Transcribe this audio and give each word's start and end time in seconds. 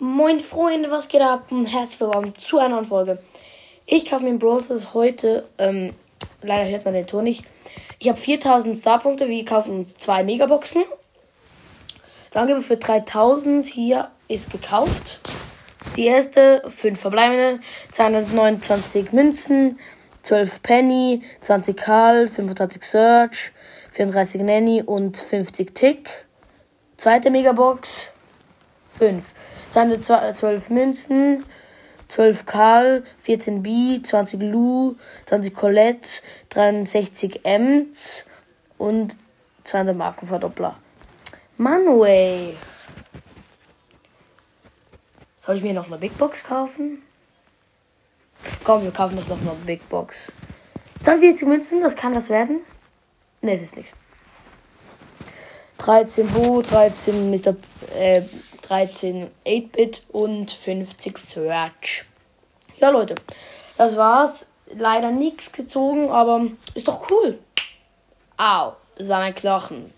Moin 0.00 0.38
Freunde, 0.38 0.92
was 0.92 1.08
geht 1.08 1.22
ab? 1.22 1.50
Herzlich 1.50 1.98
willkommen 1.98 2.32
zu 2.38 2.60
einer 2.60 2.76
neuen 2.76 2.84
Folge. 2.84 3.18
Ich 3.84 4.08
kaufe 4.08 4.22
mir 4.22 4.38
Brawl 4.38 4.62
Stars 4.62 4.94
heute, 4.94 5.48
ähm, 5.58 5.92
leider 6.40 6.70
hört 6.70 6.84
man 6.84 6.94
den 6.94 7.08
Ton 7.08 7.24
nicht. 7.24 7.44
Ich 7.98 8.08
habe 8.08 8.16
4000 8.16 8.78
Starpunkte, 8.78 9.28
wir 9.28 9.44
kaufen 9.44 9.80
uns 9.80 9.96
zwei 9.96 10.22
Megaboxen. 10.22 10.84
Danke 12.30 12.62
für 12.62 12.76
3000, 12.76 13.66
hier 13.66 14.12
ist 14.28 14.52
gekauft. 14.52 15.18
Die 15.96 16.04
erste, 16.04 16.62
5 16.68 17.00
verbleibende, 17.00 17.60
229 17.90 19.10
Münzen, 19.10 19.80
12 20.22 20.62
Penny, 20.62 21.22
20 21.40 21.76
Karl, 21.76 22.28
25 22.28 22.84
Search, 22.84 23.50
34 23.90 24.42
Nanny 24.42 24.80
und 24.80 25.18
50 25.18 25.74
Tick. 25.74 26.28
Zweite 26.96 27.32
Megabox, 27.32 28.12
5. 28.92 29.34
12 29.70 30.70
Münzen, 30.70 31.44
12 32.08 32.46
Karl, 32.46 33.04
14 33.22 33.62
B, 33.62 34.00
20 34.02 34.40
Lou, 34.42 34.96
20 35.26 35.54
Colette, 35.54 36.08
63 36.50 37.44
Ems 37.44 38.24
und 38.78 39.16
200 39.64 39.96
Markenverdoppler. 39.96 40.76
Manuel. 41.58 42.56
Soll 45.44 45.56
ich 45.56 45.62
mir 45.62 45.74
noch 45.74 45.86
eine 45.86 45.98
Big 45.98 46.16
Box 46.16 46.44
kaufen? 46.44 47.02
Komm, 48.64 48.84
wir 48.84 48.90
kaufen 48.90 49.18
uns 49.18 49.28
noch 49.28 49.40
eine 49.40 49.50
Big 49.66 49.86
Box. 49.88 50.32
42 51.02 51.46
Münzen, 51.46 51.82
das 51.82 51.96
kann 51.96 52.14
das 52.14 52.28
werden? 52.30 52.60
Ne, 53.40 53.54
es 53.54 53.62
ist 53.62 53.76
nichts. 53.76 53.96
13 55.78 56.26
Bo, 56.28 56.62
13 56.62 57.30
Mr. 57.30 57.56
Äh, 57.96 58.22
13 58.68 59.30
8-Bit 59.46 60.04
und 60.10 60.50
50 60.50 61.16
Search. 61.16 62.04
Ja, 62.78 62.90
Leute, 62.90 63.14
das 63.76 63.96
war's. 63.96 64.52
Leider 64.70 65.10
nichts 65.10 65.52
gezogen, 65.52 66.10
aber 66.10 66.46
ist 66.74 66.88
doch 66.88 67.10
cool. 67.10 67.38
Au, 68.36 68.72
das 68.96 69.08
war 69.08 69.20
mein 69.20 69.34
Knochen. 69.34 69.90